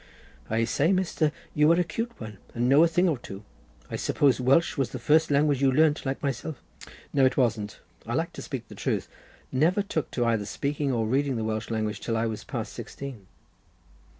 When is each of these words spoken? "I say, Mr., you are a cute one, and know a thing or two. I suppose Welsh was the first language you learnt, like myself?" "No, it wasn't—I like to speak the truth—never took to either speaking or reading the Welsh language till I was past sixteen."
"I 0.49 0.63
say, 0.63 0.89
Mr., 0.89 1.31
you 1.53 1.71
are 1.71 1.79
a 1.79 1.83
cute 1.83 2.19
one, 2.19 2.39
and 2.55 2.67
know 2.67 2.83
a 2.83 2.87
thing 2.87 3.07
or 3.07 3.19
two. 3.19 3.43
I 3.87 3.97
suppose 3.97 4.41
Welsh 4.41 4.75
was 4.75 4.89
the 4.89 4.97
first 4.97 5.29
language 5.29 5.61
you 5.61 5.71
learnt, 5.71 6.07
like 6.07 6.23
myself?" 6.23 6.59
"No, 7.13 7.23
it 7.23 7.37
wasn't—I 7.37 8.15
like 8.15 8.33
to 8.33 8.41
speak 8.41 8.67
the 8.67 8.73
truth—never 8.73 9.83
took 9.83 10.09
to 10.09 10.25
either 10.25 10.45
speaking 10.47 10.91
or 10.91 11.05
reading 11.05 11.35
the 11.35 11.43
Welsh 11.43 11.69
language 11.69 11.99
till 12.01 12.17
I 12.17 12.25
was 12.25 12.43
past 12.43 12.73
sixteen." 12.73 13.27